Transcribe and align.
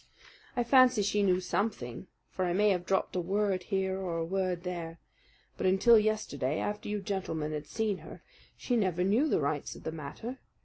I 0.57 0.63
fancy 0.63 1.03
she 1.03 1.21
knew 1.21 1.39
something, 1.39 2.07
for 2.31 2.45
I 2.45 2.53
may 2.53 2.69
have 2.69 2.87
dropped 2.87 3.15
a 3.15 3.19
word 3.21 3.65
here 3.65 3.99
or 3.99 4.17
a 4.17 4.25
word 4.25 4.63
there; 4.63 4.97
but 5.57 5.67
until 5.67 5.99
yesterday, 5.99 6.57
after 6.59 6.89
you 6.89 7.01
gentlemen 7.01 7.51
had 7.51 7.67
seen 7.67 7.99
her, 7.99 8.23
she 8.57 8.75
never 8.75 9.03
knew 9.03 9.27
the 9.27 9.39
rights 9.41 9.75
of 9.75 9.83
the 9.83 9.91
matter. 9.91 10.39